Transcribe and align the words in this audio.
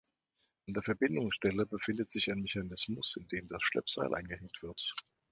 An 0.65 0.73
der 0.73 0.81
Verbindungsstelle 0.81 1.67
befindet 1.67 2.09
sich 2.09 2.31
ein 2.31 2.41
Mechanismus, 2.41 3.17
in 3.17 3.27
den 3.27 3.47
das 3.47 3.61
Schleppseil 3.61 4.11
eingehängt 4.15 4.63
wird. 4.63 4.95